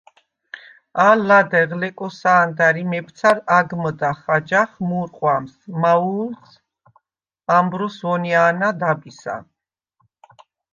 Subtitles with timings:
[1.07, 6.51] ალ ლადეღ ლეკოსა̄ნდარ ი მებცარ აგმჷდახ აჯახ მუ̄რყვამს მაუ̄ლდს
[7.57, 9.35] ამბროს ვონია̄ნა დაბისა.